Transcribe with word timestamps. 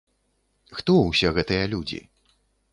Хто 0.79 0.95
ўсе 1.03 1.33
гэтыя 1.37 1.69
людзі? 1.77 2.03